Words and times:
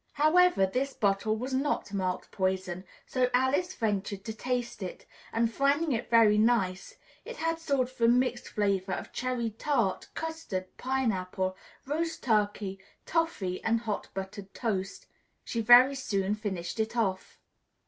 However, 0.13 0.65
this 0.65 0.93
bottle 0.93 1.35
was 1.37 1.53
not 1.53 1.93
marked 1.93 2.31
"poison," 2.31 2.85
so 3.05 3.29
Alice 3.35 3.75
ventured 3.75 4.25
to 4.25 4.33
taste 4.33 4.81
it, 4.81 5.05
and, 5.31 5.53
finding 5.53 5.91
it 5.91 6.09
very 6.09 6.39
nice 6.39 6.95
(it 7.23 7.35
had 7.37 7.57
a 7.57 7.59
sort 7.59 7.99
of 8.01 8.09
mixed 8.09 8.47
flavor 8.47 8.93
of 8.93 9.13
cherry 9.13 9.51
tart, 9.51 10.07
custard, 10.15 10.75
pineapple, 10.77 11.55
roast 11.85 12.23
turkey, 12.23 12.79
toffy 13.05 13.61
and 13.63 13.81
hot 13.81 14.07
buttered 14.15 14.51
toast), 14.55 15.05
she 15.45 15.61
very 15.61 15.93
soon 15.93 16.33
finished 16.33 16.79
it 16.79 16.97
off. 16.97 17.37